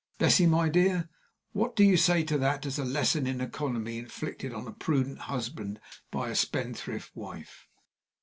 Bessie, 0.17 0.47
my 0.47 0.67
dear, 0.67 1.09
what 1.51 1.75
do 1.75 1.83
you 1.83 1.95
say 1.95 2.23
to 2.23 2.35
that 2.39 2.65
as 2.65 2.79
a 2.79 2.83
lesson 2.83 3.27
in 3.27 3.39
economy 3.39 3.99
inflicted 3.99 4.51
on 4.51 4.65
a 4.67 4.71
prudent 4.73 5.19
husband 5.19 5.79
by 6.09 6.29
a 6.29 6.35
spendthrift 6.35 7.15
wife?" 7.15 7.67